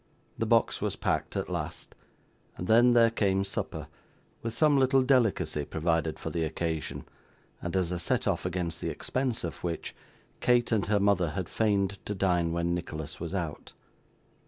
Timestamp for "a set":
7.91-8.27